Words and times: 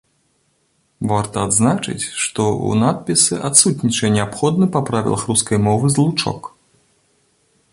Варта 1.09 1.37
адзначыць, 1.47 2.05
што 2.23 2.41
ў 2.51 2.71
надпісы 2.85 3.35
адсутнічае 3.49 4.11
неабходны 4.17 4.65
па 4.77 4.83
правілах 4.89 5.21
рускай 5.33 5.57
мовы 5.67 5.85
злучок. 5.99 6.41